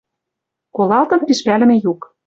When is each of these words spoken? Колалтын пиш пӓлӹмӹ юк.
Колалтын 0.75 1.21
пиш 1.27 1.39
пӓлӹмӹ 1.45 1.75
юк. 1.91 2.01